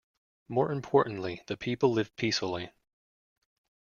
[0.47, 2.71] More importantly, the people live peacefully.